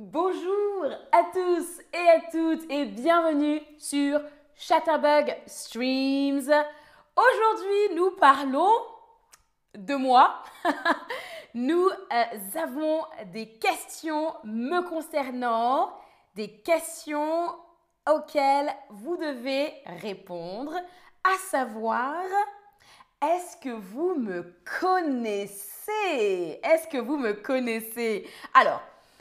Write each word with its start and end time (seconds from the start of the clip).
Bonjour 0.00 0.84
à 1.10 1.24
tous 1.32 1.80
et 1.92 2.08
à 2.08 2.20
toutes 2.30 2.70
et 2.70 2.84
bienvenue 2.84 3.60
sur 3.78 4.20
Chatterbug 4.54 5.36
Streams. 5.44 6.52
Aujourd'hui, 7.16 7.96
nous 7.96 8.12
parlons 8.12 8.70
de 9.76 9.96
moi. 9.96 10.40
nous 11.54 11.88
euh, 11.88 12.60
avons 12.62 13.00
des 13.32 13.48
questions 13.58 14.34
me 14.44 14.88
concernant, 14.88 15.90
des 16.36 16.60
questions 16.60 17.56
auxquelles 18.08 18.72
vous 18.90 19.16
devez 19.16 19.72
répondre, 20.00 20.74
à 21.24 21.36
savoir, 21.50 22.22
est-ce 23.20 23.56
que 23.56 23.74
vous 23.74 24.14
me 24.14 24.54
connaissez? 24.80 26.60
Est-ce 26.62 26.86
que 26.86 26.98
vous 26.98 27.16
me 27.16 27.32
connaissez? 27.32 28.30
Alors, 28.54 28.80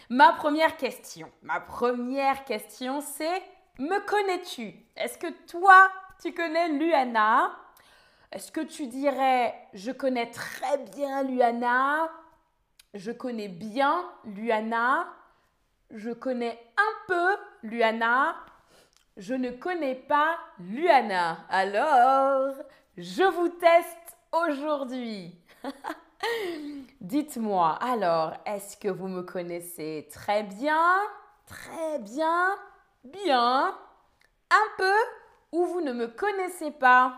ma 0.10 0.34
première 0.34 0.78
question, 0.78 1.32
ma 1.42 1.60
première 1.60 2.46
question, 2.46 3.02
c'est 3.02 3.42
me 3.80 4.00
connais-tu? 4.06 4.74
Est-ce 4.96 5.18
que 5.18 5.28
toi, 5.46 5.92
tu 6.22 6.34
connais 6.34 6.70
Luana? 6.70 7.52
Est-ce 8.32 8.52
que 8.52 8.62
tu 8.62 8.88
dirais 8.88 9.54
je 9.74 9.92
connais 9.92 10.32
très 10.32 10.78
bien 10.96 11.24
Luana? 11.24 12.10
Je 12.94 13.12
connais 13.12 13.50
bien 13.50 14.04
Luana? 14.26 15.08
Je 15.92 16.12
connais 16.12 16.60
un 16.78 17.08
peu 17.08 17.38
Luana? 17.64 18.36
Je 19.16 19.34
ne 19.34 19.52
connais 19.52 19.96
pas 19.96 20.38
Luana. 20.60 21.46
Alors, 21.50 22.56
je 22.98 23.24
vous 23.24 23.50
teste 23.50 24.18
aujourd'hui. 24.32 25.36
Dites-moi, 27.08 27.70
alors, 27.76 28.34
est-ce 28.46 28.76
que 28.76 28.90
vous 28.90 29.08
me 29.08 29.22
connaissez 29.22 30.10
très 30.12 30.44
bien, 30.44 31.00
très 31.46 32.00
bien, 32.00 32.54
bien, 33.06 33.74
un 34.52 34.68
peu 34.78 34.94
ou 35.54 35.64
vous 35.68 35.80
ne 35.80 35.94
me 35.94 36.08
connaissez 36.08 36.70
pas? 36.70 37.18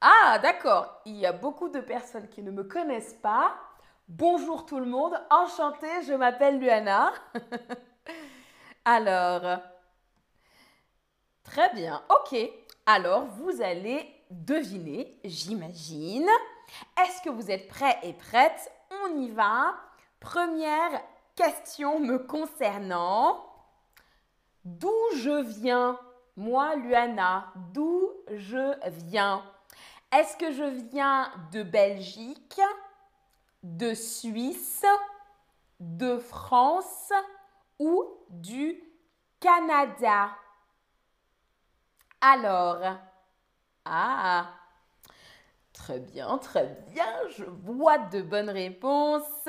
Ah, 0.00 0.38
d'accord, 0.40 1.00
il 1.06 1.16
y 1.16 1.26
a 1.26 1.32
beaucoup 1.32 1.68
de 1.68 1.80
personnes 1.80 2.28
qui 2.28 2.44
ne 2.44 2.52
me 2.52 2.62
connaissent 2.62 3.18
pas. 3.20 3.52
Bonjour 4.06 4.64
tout 4.64 4.78
le 4.78 4.86
monde, 4.86 5.20
enchantée, 5.30 6.04
je 6.06 6.12
m'appelle 6.12 6.60
Luana. 6.60 7.12
alors, 8.84 9.58
très 11.42 11.74
bien, 11.74 12.00
ok. 12.10 12.38
Alors, 12.86 13.24
vous 13.24 13.60
allez 13.60 14.08
deviner, 14.30 15.18
j'imagine. 15.24 16.28
Est-ce 17.00 17.22
que 17.22 17.30
vous 17.30 17.50
êtes 17.50 17.68
prêts 17.68 17.98
et 18.02 18.12
prêtes? 18.12 18.72
On 19.04 19.16
y 19.16 19.30
va. 19.30 19.74
Première 20.20 21.02
question 21.36 22.00
me 22.00 22.18
concernant. 22.18 23.44
D'où 24.64 24.94
je 25.16 25.42
viens? 25.42 25.98
Moi, 26.36 26.76
Luana, 26.76 27.52
d'où 27.72 28.10
je 28.28 28.74
viens? 28.88 29.44
Est-ce 30.10 30.36
que 30.36 30.52
je 30.52 30.64
viens 30.64 31.30
de 31.52 31.62
Belgique, 31.62 32.60
de 33.62 33.94
Suisse, 33.94 34.84
de 35.80 36.18
France 36.18 37.12
ou 37.78 38.04
du 38.30 38.82
Canada? 39.40 40.30
Alors, 42.20 42.80
ah, 43.84 44.46
très 45.74 45.98
bien, 46.00 46.38
très 46.38 46.66
bien, 46.92 47.12
je 47.36 47.44
vois 47.44 47.98
de 47.98 48.22
bonnes 48.22 48.48
réponses. 48.48 49.48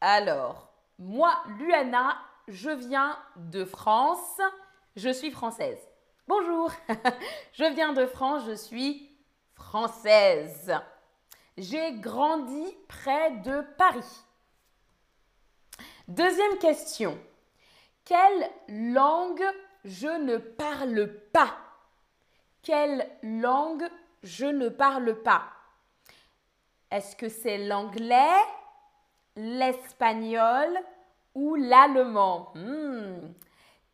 Alors, 0.00 0.72
moi, 0.98 1.42
Luana, 1.58 2.16
je 2.46 2.70
viens 2.70 3.18
de 3.34 3.64
France, 3.64 4.40
je 4.94 5.10
suis 5.10 5.32
française. 5.32 5.80
Bonjour, 6.28 6.70
je 7.52 7.64
viens 7.74 7.92
de 7.92 8.06
France, 8.06 8.44
je 8.46 8.54
suis 8.54 9.10
française. 9.54 10.72
J'ai 11.56 11.94
grandi 11.94 12.76
près 12.86 13.32
de 13.38 13.62
Paris. 13.76 14.22
Deuxième 16.06 16.58
question. 16.58 17.18
Quelle 18.04 18.50
langue 18.68 19.44
je 19.84 20.06
ne 20.06 20.36
parle 20.36 21.12
pas? 21.32 21.56
Quelle 22.62 23.08
langue 23.22 23.88
je 24.28 24.44
ne 24.44 24.68
parle 24.68 25.22
pas 25.22 25.44
Est-ce 26.90 27.16
que 27.16 27.28
c'est 27.28 27.58
l'anglais, 27.58 28.42
l'espagnol 29.36 30.78
ou 31.34 31.54
l'allemand? 31.54 32.52
Hmm. 32.54 33.32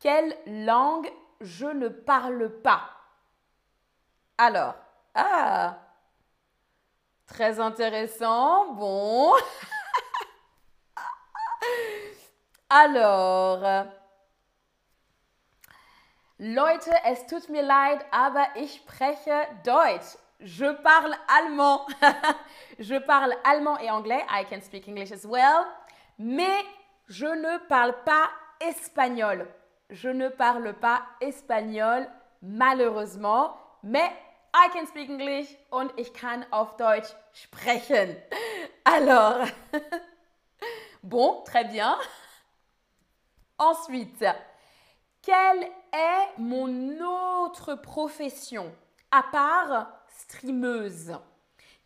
Quelle 0.01 0.37
langue 0.47 1.11
je 1.41 1.67
ne 1.67 1.89
parle 1.89 2.51
pas? 2.63 2.91
Alors, 4.39 4.75
ah, 5.15 5.79
très 7.27 7.61
intéressant. 7.61 8.73
Bon. 8.75 9.35
Alors, 12.69 13.87
Leute, 16.39 16.91
es 17.05 17.27
tut 17.27 17.49
mir 17.49 17.63
leid, 17.63 18.05
aber 18.11 18.47
ich 18.57 18.75
spreche 18.75 19.31
Deutsch. 19.65 20.19
Je 20.45 20.67
parle 20.83 21.17
allemand. 21.27 21.87
je 22.79 22.97
parle 22.97 23.35
allemand 23.45 23.79
et 23.79 23.91
anglais. 23.91 24.23
I 24.29 24.45
can 24.45 24.61
speak 24.61 24.87
English 24.87 25.11
as 25.11 25.25
well. 25.25 25.65
Mais 26.19 26.65
je 27.09 27.25
ne 27.25 27.59
parle 27.67 27.95
pas 28.05 28.29
espagnol. 28.61 29.49
Je 29.89 30.11
ne 30.11 30.29
parle 30.29 30.75
pas 30.75 31.03
espagnol, 31.23 32.07
malheureusement. 32.43 33.57
Mais 33.83 34.13
I 34.55 34.69
can 34.75 34.85
speak 34.87 35.09
English 35.09 35.49
und 35.71 35.91
ich 35.97 36.13
kann 36.13 36.45
auf 36.51 36.77
Deutsch 36.77 37.09
sprechen. 37.33 38.15
Alors, 38.85 39.47
bon, 41.03 41.43
très 41.47 41.65
bien. 41.65 41.97
Ensuite, 43.57 44.27
quelle 45.23 45.65
est 45.91 46.39
mon 46.39 47.01
autre 47.01 47.77
profession? 47.77 48.71
À 49.11 49.23
part 49.23 50.04
streameuse. 50.19 51.13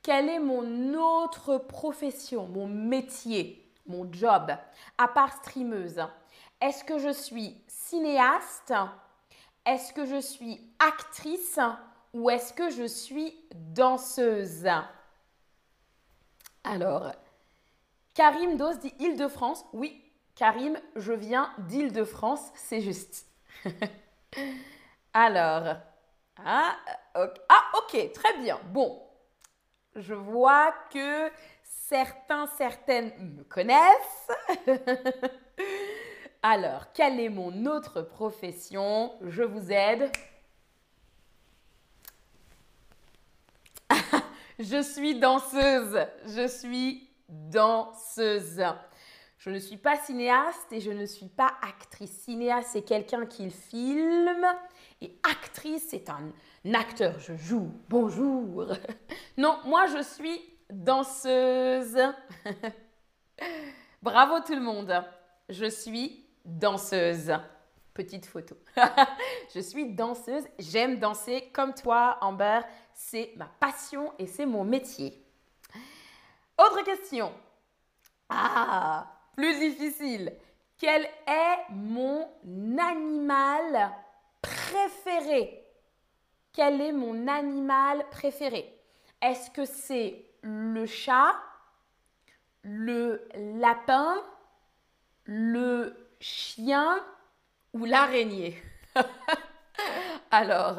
Quelle 0.02 0.28
est 0.28 0.38
mon 0.38 0.94
autre 0.94 1.58
profession, 1.58 2.46
mon 2.46 2.66
métier, 2.66 3.70
mon 3.86 4.10
job 4.12 4.52
à 4.96 5.08
part 5.08 5.32
streameuse? 5.32 6.00
Est-ce 6.60 6.84
que 6.84 6.98
je 6.98 7.12
suis 7.12 7.56
cinéaste? 7.66 8.74
Est-ce 9.64 9.92
que 9.92 10.06
je 10.06 10.20
suis 10.20 10.60
actrice? 10.78 11.58
Ou 12.14 12.30
est-ce 12.30 12.52
que 12.52 12.70
je 12.70 12.86
suis 12.86 13.34
danseuse? 13.54 14.66
Alors, 16.64 17.12
Karim 18.14 18.56
Dos 18.56 18.74
dit 18.74 18.94
Île-de-France. 18.98 19.64
Oui, 19.72 20.02
Karim, 20.34 20.78
je 20.96 21.12
viens 21.12 21.52
d'Île-de-France, 21.58 22.50
c'est 22.54 22.80
juste. 22.80 23.26
Alors, 25.12 25.76
ah, 26.44 26.76
ah, 27.14 27.64
ok, 27.78 28.12
très 28.12 28.38
bien. 28.38 28.58
Bon, 28.72 29.02
je 29.96 30.14
vois 30.14 30.72
que 30.92 31.30
certains, 31.62 32.46
certaines 32.58 33.12
me 33.18 33.44
connaissent. 33.44 34.28
Alors, 36.42 36.92
quelle 36.92 37.18
est 37.18 37.28
mon 37.28 37.66
autre 37.66 38.02
profession? 38.02 39.12
Je 39.22 39.42
vous 39.42 39.72
aide. 39.72 40.10
je 44.58 44.82
suis 44.82 45.18
danseuse. 45.18 46.06
Je 46.26 46.46
suis 46.46 47.10
danseuse. 47.28 48.62
Je 49.38 49.50
ne 49.50 49.58
suis 49.58 49.76
pas 49.76 49.96
cinéaste 49.96 50.72
et 50.72 50.80
je 50.80 50.90
ne 50.90 51.06
suis 51.06 51.28
pas 51.28 51.54
actrice. 51.62 52.12
Cinéaste, 52.22 52.70
c'est 52.72 52.82
quelqu'un 52.82 53.26
qui 53.26 53.50
filme 53.50 54.46
et 55.00 55.18
actrice, 55.22 55.86
c'est 55.90 56.08
un 56.08 56.32
acteur. 56.74 57.18
Je 57.18 57.36
joue. 57.36 57.70
Bonjour. 57.88 58.72
Non, 59.36 59.60
moi, 59.64 59.86
je 59.86 60.02
suis 60.02 60.40
danseuse. 60.68 61.96
Bravo 64.02 64.40
tout 64.40 64.54
le 64.54 64.60
monde. 64.60 65.04
Je 65.48 65.70
suis 65.70 66.26
danseuse. 66.44 67.32
Petite 67.94 68.26
photo. 68.26 68.56
je 69.54 69.60
suis 69.60 69.94
danseuse. 69.94 70.42
J'aime 70.58 70.98
danser 70.98 71.50
comme 71.52 71.72
toi, 71.72 72.18
Amber. 72.20 72.60
C'est 72.92 73.32
ma 73.36 73.46
passion 73.60 74.12
et 74.18 74.26
c'est 74.26 74.46
mon 74.46 74.64
métier. 74.64 75.24
Autre 76.58 76.82
question. 76.82 77.32
Ah, 78.28 79.06
plus 79.36 79.56
difficile. 79.58 80.32
Quel 80.76 81.02
est 81.04 81.72
mon 81.72 82.28
animal 82.76 83.92
préféré 84.42 85.64
Quel 86.52 86.80
est 86.80 86.92
mon 86.92 87.28
animal 87.28 88.04
préféré? 88.10 88.74
Est-ce 89.20 89.50
que 89.50 89.64
c'est 89.64 90.24
le 90.42 90.86
chat, 90.86 91.34
le 92.62 93.28
lapin 93.34 94.22
le 95.28 95.94
chien 96.20 96.98
ou 97.74 97.84
l'araignée? 97.84 98.60
Alors, 100.30 100.78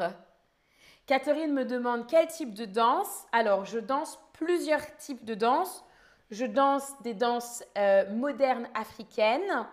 Catherine 1.06 1.52
me 1.52 1.64
demande 1.64 2.06
quel 2.06 2.26
type 2.26 2.52
de 2.52 2.64
danse. 2.64 3.26
Alors, 3.32 3.64
je 3.64 3.78
danse 3.78 4.18
plusieurs 4.32 4.96
types 4.96 5.24
de 5.24 5.34
danse. 5.34 5.84
Je 6.30 6.44
danse 6.46 7.00
des 7.02 7.14
danses 7.14 7.64
euh, 7.78 8.08
modernes 8.10 8.68
africaines, 8.74 9.66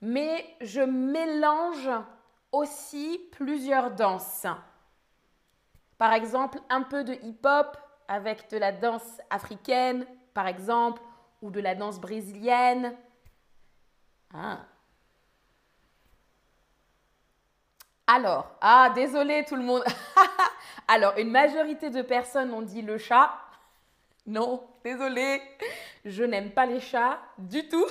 mais 0.00 0.44
je 0.60 0.80
mélange 0.80 1.90
aussi 2.52 3.20
plusieurs 3.32 3.90
danses. 3.90 4.46
Par 5.98 6.12
exemple, 6.12 6.60
un 6.68 6.82
peu 6.82 7.04
de 7.04 7.14
hip-hop 7.14 7.76
avec 8.08 8.50
de 8.50 8.58
la 8.58 8.72
danse 8.72 9.20
africaine, 9.30 10.06
par 10.34 10.46
exemple, 10.46 11.00
ou 11.40 11.50
de 11.50 11.60
la 11.60 11.74
danse 11.74 12.00
brésilienne. 12.00 12.94
Ah. 14.34 14.60
Alors, 18.06 18.56
ah, 18.60 18.90
désolé 18.94 19.44
tout 19.44 19.56
le 19.56 19.62
monde. 19.62 19.84
Alors, 20.88 21.16
une 21.16 21.30
majorité 21.30 21.88
de 21.88 22.02
personnes 22.02 22.52
ont 22.52 22.62
dit 22.62 22.82
le 22.82 22.98
chat. 22.98 23.32
Non, 24.26 24.66
désolé, 24.84 25.40
je 26.04 26.22
n'aime 26.22 26.50
pas 26.50 26.66
les 26.66 26.80
chats 26.80 27.18
du 27.38 27.68
tout. 27.68 27.86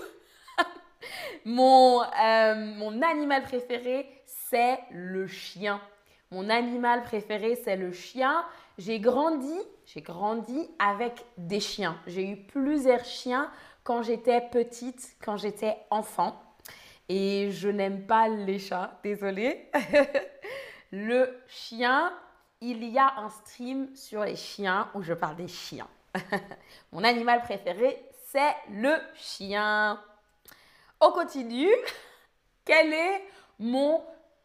mon, 1.46 2.04
euh, 2.04 2.56
mon 2.56 3.02
animal 3.02 3.44
préféré, 3.44 4.21
c'est 4.52 4.80
le 4.92 5.28
chien. 5.28 5.82
Mon 6.30 6.50
animal 6.50 7.04
préféré, 7.04 7.56
c'est 7.56 7.78
le 7.78 7.94
chien. 7.94 8.46
J'ai 8.78 9.00
grandi, 9.00 9.58
j'ai 9.86 10.02
grandi 10.02 10.70
avec 10.78 11.26
des 11.38 11.62
chiens. 11.62 11.98
J'ai 12.06 12.30
eu 12.30 12.36
plusieurs 12.36 13.06
chiens 13.06 13.50
quand 13.84 14.04
j'étais 14.04 14.42
petite, 14.42 15.16
quand 15.24 15.38
j'étais 15.38 15.78
enfant. 15.90 16.42
Et 17.08 17.50
je 17.52 17.70
n'aime 17.70 18.06
pas 18.06 18.28
les 18.28 18.60
chats, 18.60 19.00
désolée. 19.04 19.70
le 20.92 21.42
chien, 21.48 22.14
il 22.60 22.84
y 22.84 23.00
a 23.00 23.20
un 23.20 23.30
stream 23.30 23.96
sur 23.96 24.24
les 24.26 24.36
chiens 24.36 24.90
où 24.94 25.02
je 25.02 25.14
parle 25.14 25.38
des 25.38 25.48
chiens. 25.48 25.88
Mon 26.92 27.06
animal 27.06 27.42
préféré, 27.42 28.06
c'est 28.28 28.56
le 28.70 28.96
chien. 29.16 30.00
On 31.00 31.12
continue. 31.12 31.74
Quel 32.66 32.94
est 32.94 33.24
mon 33.60 34.02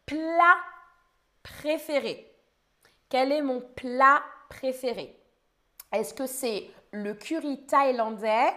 plat 0.07 0.57
préféré 1.43 2.33
Quel 3.09 3.31
est 3.31 3.43
mon 3.43 3.61
plat 3.61 4.23
préféré? 4.49 5.15
Est-ce 5.91 6.13
que 6.13 6.25
c'est 6.25 6.69
le 6.91 7.13
curry 7.13 7.65
thaïlandais, 7.67 8.51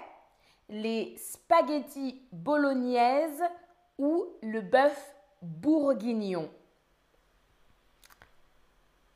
les 0.70 1.14
spaghettis 1.18 2.22
bolognaises 2.32 3.42
ou 3.98 4.26
le 4.42 4.62
bœuf 4.62 5.14
bourguignon? 5.42 6.50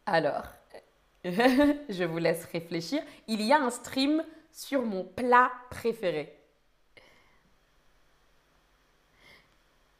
Alors, 0.06 0.44
je 1.24 2.04
vous 2.04 2.18
laisse 2.18 2.44
réfléchir. 2.46 3.02
Il 3.28 3.40
y 3.40 3.52
a 3.52 3.60
un 3.60 3.70
stream 3.70 4.22
sur 4.52 4.82
mon 4.82 5.04
plat 5.04 5.50
préféré. 5.70 6.43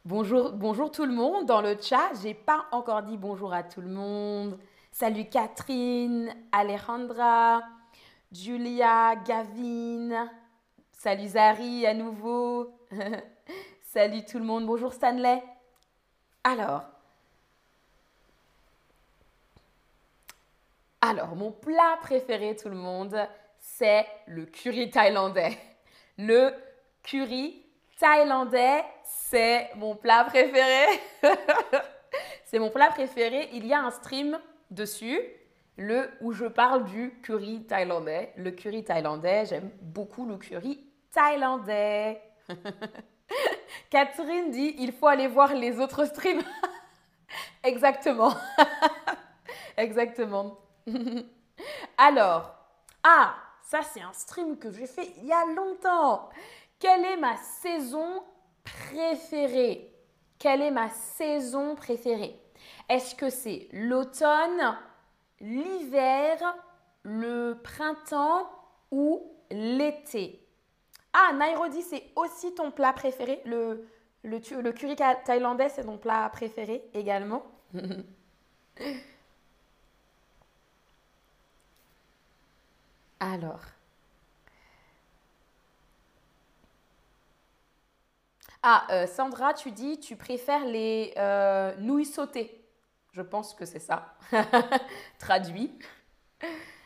Bonjour, 0.07 0.51
bonjour 0.51 0.91
tout 0.91 1.05
le 1.05 1.13
monde 1.13 1.47
dans 1.47 1.61
le 1.61 1.75
chat. 1.81 2.11
J'ai 2.21 2.35
pas 2.35 2.67
encore 2.71 3.01
dit 3.01 3.17
bonjour 3.17 3.51
à 3.51 3.63
tout 3.63 3.81
le 3.81 3.89
monde. 3.89 4.59
Salut 4.91 5.25
Catherine, 5.25 6.31
Alejandra, 6.51 7.63
Julia, 8.31 9.15
Gavin. 9.15 10.29
Salut 10.91 11.29
Zari 11.29 11.87
à 11.87 11.95
nouveau. 11.95 12.77
Salut 13.81 14.23
tout 14.23 14.37
le 14.37 14.45
monde. 14.45 14.67
Bonjour 14.67 14.93
Stanley. 14.93 15.41
Alors, 16.43 16.83
alors 21.01 21.35
mon 21.35 21.51
plat 21.51 21.97
préféré 21.99 22.55
tout 22.55 22.69
le 22.69 22.75
monde, 22.75 23.17
c'est 23.57 24.05
le 24.27 24.45
curry 24.45 24.91
thaïlandais. 24.91 25.57
Le 26.19 26.53
curry 27.01 27.64
thaïlandais, 27.99 28.83
c'est 29.03 29.69
mon 29.75 29.95
plat 29.95 30.23
préféré. 30.25 30.85
c'est 32.45 32.59
mon 32.59 32.69
plat 32.69 32.89
préféré. 32.89 33.49
Il 33.53 33.65
y 33.65 33.73
a 33.73 33.81
un 33.81 33.91
stream 33.91 34.39
dessus, 34.71 35.19
le 35.77 36.09
où 36.21 36.31
je 36.31 36.45
parle 36.45 36.85
du 36.85 37.19
curry 37.21 37.65
thaïlandais. 37.65 38.33
Le 38.37 38.51
curry 38.51 38.83
thaïlandais, 38.83 39.45
j'aime 39.45 39.71
beaucoup 39.81 40.25
le 40.25 40.37
curry 40.37 40.85
thaïlandais. 41.11 42.21
Catherine 43.89 44.51
dit 44.51 44.75
il 44.79 44.91
faut 44.91 45.07
aller 45.07 45.27
voir 45.27 45.53
les 45.53 45.79
autres 45.79 46.05
streams. 46.05 46.43
Exactement. 47.63 48.33
Exactement. 49.77 50.59
Alors, 51.97 52.53
ah, 53.03 53.35
ça 53.63 53.81
c'est 53.81 54.01
un 54.01 54.13
stream 54.13 54.57
que 54.57 54.71
j'ai 54.71 54.87
fait 54.87 55.11
il 55.17 55.25
y 55.25 55.33
a 55.33 55.45
longtemps. 55.45 56.29
Quelle 56.79 57.05
est 57.05 57.17
ma 57.17 57.37
saison 57.37 58.23
préférée? 58.63 59.91
Quelle 60.39 60.61
est 60.61 60.71
ma 60.71 60.89
saison 60.89 61.75
préférée? 61.75 62.39
Est-ce 62.89 63.15
que 63.15 63.29
c'est 63.29 63.67
l'automne, 63.71 64.77
l'hiver, 65.39 66.55
le 67.03 67.59
printemps 67.63 68.49
ou 68.91 69.31
l'été? 69.51 70.41
Ah, 71.13 71.31
Nairobi, 71.33 71.81
c'est 71.81 72.11
aussi 72.15 72.53
ton 72.53 72.71
plat 72.71 72.93
préféré? 72.93 73.41
Le, 73.45 73.87
le, 74.23 74.39
le 74.61 74.71
curry 74.73 74.95
thaïlandais, 74.95 75.69
c'est 75.69 75.85
ton 75.85 75.97
plat 75.97 76.29
préféré 76.29 76.83
également? 76.93 77.43
Alors, 83.19 83.61
Ah, 88.67 88.83
euh, 88.89 89.05
Sandra, 89.05 89.53
tu 89.53 89.69
dis, 89.69 89.99
tu 89.99 90.15
préfères 90.15 90.65
les 90.65 91.13
euh, 91.17 91.75
nouilles 91.77 92.03
sautées. 92.03 92.65
Je 93.11 93.21
pense 93.21 93.53
que 93.53 93.63
c'est 93.63 93.77
ça. 93.77 94.15
Traduit. 95.19 95.71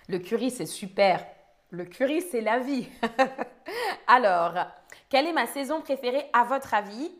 Le 0.10 0.20
curry, 0.20 0.52
c'est 0.52 0.66
super. 0.66 1.26
Le 1.70 1.86
curry, 1.86 2.22
c'est 2.22 2.42
la 2.42 2.60
vie. 2.60 2.90
Alors, 4.08 4.56
quelle 5.07 5.28
est 5.28 5.31
ma 5.31 5.48
saison 5.48 5.80
préférée 5.80 6.30
à 6.33 6.44
votre 6.44 6.74
avis? 6.74 7.14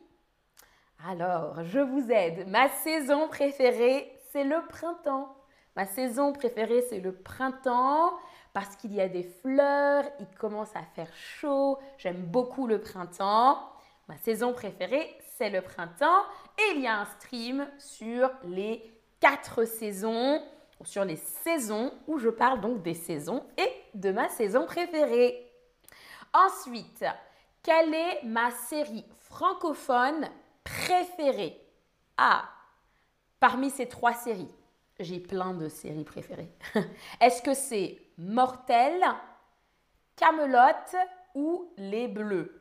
Alors, 1.08 1.64
je 1.64 1.80
vous 1.80 2.12
aide. 2.12 2.46
Ma 2.50 2.68
saison 2.68 3.30
préférée, 3.30 4.14
c'est 4.34 4.44
le 4.44 4.68
printemps. 4.68 5.38
Ma 5.78 5.86
saison 5.86 6.34
préférée, 6.34 6.84
c'est 6.90 7.00
le 7.00 7.14
printemps 7.14 8.12
parce 8.52 8.76
qu'il 8.76 8.94
y 8.94 9.00
a 9.00 9.08
des 9.08 9.24
fleurs, 9.24 10.04
il 10.20 10.28
commence 10.38 10.76
à 10.76 10.82
faire 10.96 11.16
chaud. 11.16 11.80
J'aime 11.98 12.24
beaucoup 12.24 12.68
le 12.68 12.82
printemps. 12.82 13.58
Ma 14.10 14.18
saison 14.18 14.54
préférée, 14.54 15.16
c'est 15.38 15.52
le 15.52 15.62
printemps. 15.62 16.24
Et 16.58 16.76
il 16.76 16.82
y 16.82 16.88
a 16.88 17.02
un 17.02 17.06
stream 17.06 17.70
sur 17.78 18.32
les 18.44 18.92
quatre 19.20 19.66
saisons, 19.66 20.44
sur 20.84 21.06
les 21.06 21.16
saisons, 21.16 21.94
où 22.08 22.18
je 22.18 22.30
parle 22.30 22.60
donc 22.60 22.82
des 22.82 22.96
saisons 22.96 23.46
et 23.56 23.72
de 23.94 24.12
ma 24.12 24.28
saison 24.28 24.66
préférée. 24.66 25.54
Ensuite, 26.34 27.06
quelle 27.62 27.94
est 27.94 28.24
ma 28.24 28.50
série 28.50 29.06
francophone 29.20 30.28
préférée? 30.64 31.62
Ah, 32.18 32.50
parmi 33.40 33.70
ces 33.70 33.88
trois 33.88 34.14
séries, 34.14 34.56
j'ai 35.00 35.20
plein 35.20 35.54
de 35.54 35.70
séries 35.70 36.04
préférées. 36.04 36.52
Est-ce 37.22 37.44
que 37.44 37.54
c'est 37.54 38.02
Mortel, 38.18 39.04
Camelot 40.16 40.98
ou 41.36 41.72
Les 41.78 42.08
Bleus? 42.08 42.56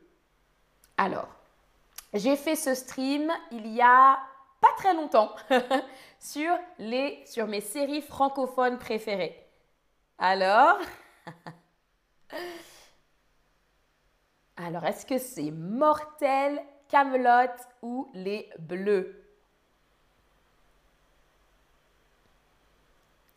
Alors, 0.95 1.38
j'ai 2.13 2.35
fait 2.35 2.55
ce 2.55 2.73
stream 2.75 3.31
il 3.51 3.67
y 3.67 3.81
a 3.81 4.19
pas 4.61 4.69
très 4.77 4.93
longtemps 4.93 5.33
sur, 6.19 6.53
les, 6.79 7.23
sur 7.25 7.47
mes 7.47 7.61
séries 7.61 8.01
francophones 8.01 8.77
préférées. 8.77 9.45
Alors, 10.19 10.77
alors 14.57 14.85
est-ce 14.85 15.05
que 15.05 15.17
c'est 15.17 15.49
Mortel, 15.51 16.61
Camelot 16.87 17.51
ou 17.81 18.09
Les 18.13 18.49
Bleus? 18.59 19.15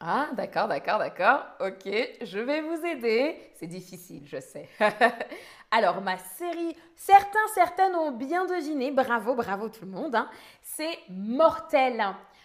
Ah, 0.00 0.29
d'accord, 0.35 0.67
d'accord, 0.69 0.99
d'accord. 0.99 1.45
Ok, 1.61 1.85
je 2.23 2.38
vais 2.41 2.61
vous 2.61 2.85
aider. 2.85 3.37
C'est 3.55 3.69
difficile, 3.69 4.26
je 4.26 4.41
sais. 4.41 4.69
Alors, 5.75 6.02
ma 6.02 6.19
série, 6.19 6.76
certains, 6.97 7.49
certaines 7.55 7.95
ont 7.95 8.11
bien 8.11 8.45
deviné. 8.45 8.91
Bravo, 8.91 9.35
bravo 9.35 9.71
tout 9.71 9.87
le 9.87 9.91
monde. 9.91 10.14
Hein. 10.14 10.29
C'est 10.61 10.99
Mortel. 11.09 12.05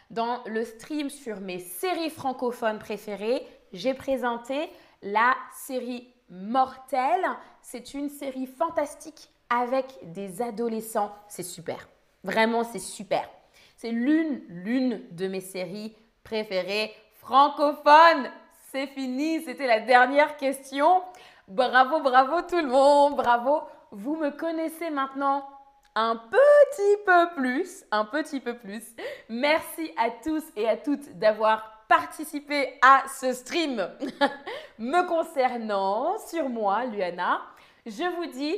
Dans 0.10 0.42
le 0.46 0.64
stream 0.64 1.10
sur 1.10 1.42
mes 1.42 1.60
séries 1.60 2.10
francophones 2.10 2.80
préférées, 2.80 3.46
j'ai 3.74 3.94
présenté 3.94 4.70
la 5.02 5.36
série 5.54 6.08
Mortel. 6.30 7.22
C'est 7.62 7.94
une 7.94 8.10
série 8.10 8.48
fantastique 8.48 9.30
avec 9.50 9.88
des 10.04 10.42
adolescents. 10.42 11.14
C'est 11.28 11.44
super. 11.44 11.90
Vraiment, 12.24 12.64
c'est 12.64 12.80
super. 12.80 13.30
C'est 13.76 13.92
l'une, 13.92 14.42
l'une 14.48 15.04
de 15.12 15.28
mes 15.28 15.42
séries 15.42 15.94
préférées 16.24 16.94
francophones. 17.16 18.32
C'est 18.72 18.88
fini, 18.88 19.42
c'était 19.44 19.68
la 19.68 19.82
dernière 19.82 20.38
question. 20.38 21.02
Bravo, 21.48 22.02
bravo 22.02 22.42
tout 22.42 22.58
le 22.58 22.68
monde, 22.68 23.16
bravo. 23.16 23.62
Vous 23.92 24.18
me 24.18 24.32
connaissez 24.32 24.90
maintenant 24.90 25.48
un 25.96 26.18
petit 26.18 27.04
peu 27.06 27.36
plus, 27.36 27.86
un 27.90 28.04
petit 28.04 28.42
peu 28.42 28.58
plus. 28.58 28.84
Merci 29.30 29.94
à 29.98 30.10
tous 30.12 30.44
et 30.58 30.68
à 30.68 30.76
toutes 30.76 31.18
d'avoir 31.18 31.86
participé 31.88 32.78
à 32.82 33.04
ce 33.08 33.32
stream 33.32 33.78
me 34.78 35.08
concernant 35.08 36.18
sur 36.18 36.50
moi, 36.50 36.84
Luana. 36.84 37.40
Je 37.86 38.04
vous 38.18 38.26
dis 38.26 38.58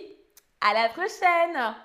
à 0.60 0.74
la 0.74 0.90
prochaine 0.90 1.76